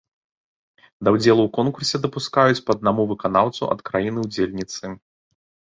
Да 1.07 1.13
ўдзелу 1.15 1.41
ў 1.45 1.49
конкурсе 1.59 1.97
дапускаюць 2.07 2.63
па 2.71 2.77
аднаму 2.77 3.07
выканаўцу 3.13 3.63
ад 3.77 3.89
краіны-ўдзельніцы. 3.93 4.85